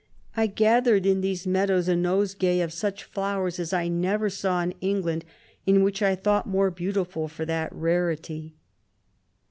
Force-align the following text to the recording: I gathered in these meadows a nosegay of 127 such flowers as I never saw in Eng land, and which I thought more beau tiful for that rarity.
I 0.35 0.47
gathered 0.47 1.05
in 1.05 1.21
these 1.21 1.45
meadows 1.45 1.87
a 1.87 1.95
nosegay 1.95 2.59
of 2.61 2.71
127 2.71 2.71
such 2.71 3.03
flowers 3.03 3.59
as 3.59 3.71
I 3.71 3.87
never 3.87 4.31
saw 4.31 4.63
in 4.63 4.73
Eng 4.81 5.03
land, 5.03 5.25
and 5.67 5.83
which 5.83 6.01
I 6.01 6.15
thought 6.15 6.47
more 6.49 6.71
beau 6.71 6.91
tiful 6.91 7.27
for 7.27 7.45
that 7.45 7.71
rarity. 7.71 8.55